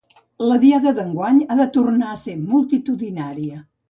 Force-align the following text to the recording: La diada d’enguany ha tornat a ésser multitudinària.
La 0.51 0.55
diada 0.63 0.93
d’enguany 0.99 1.43
ha 1.57 1.67
tornat 1.77 2.09
a 2.15 2.17
ésser 2.21 2.35
multitudinària. 2.55 3.63